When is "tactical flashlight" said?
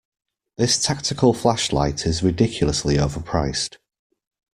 0.83-2.07